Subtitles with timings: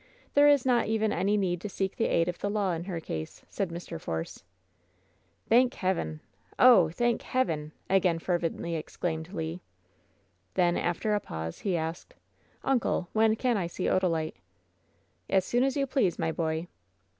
[0.33, 2.99] There is not even any need to seek the aid of the law in her
[2.99, 4.01] case," said Mr.
[4.01, 4.43] Force.
[5.47, 6.21] "Thank Heaven
[6.55, 6.89] 1 Oh!
[6.89, 9.59] thank Heaven!'' again fer vently exclaimed Le.
[10.55, 12.15] Then, after a pause, he asked:
[12.63, 14.37] "Uncle, when can I see Odalite?"
[15.29, 16.65] "As soon as you please, my boy!"